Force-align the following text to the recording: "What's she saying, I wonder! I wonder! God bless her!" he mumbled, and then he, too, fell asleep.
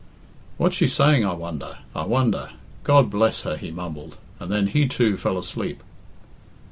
"What's 0.57 0.77
she 0.77 0.87
saying, 0.87 1.23
I 1.23 1.33
wonder! 1.33 1.77
I 1.95 2.05
wonder! 2.05 2.53
God 2.83 3.11
bless 3.11 3.43
her!" 3.43 3.55
he 3.55 3.69
mumbled, 3.69 4.17
and 4.39 4.51
then 4.51 4.65
he, 4.65 4.87
too, 4.87 5.15
fell 5.15 5.37
asleep. 5.37 5.83